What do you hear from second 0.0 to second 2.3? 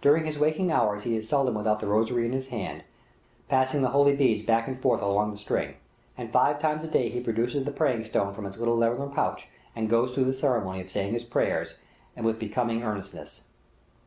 During his waking hours he is seldom without the rosary